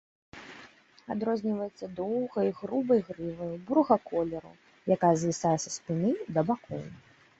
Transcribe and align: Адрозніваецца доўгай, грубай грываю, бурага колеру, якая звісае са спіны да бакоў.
Адрозніваецца 1.15 1.85
доўгай, 1.99 2.49
грубай 2.61 2.99
грываю, 3.09 3.53
бурага 3.67 3.97
колеру, 4.09 4.53
якая 4.97 5.13
звісае 5.25 5.57
са 5.67 5.75
спіны 5.79 6.11
да 6.37 6.41
бакоў. 6.49 6.81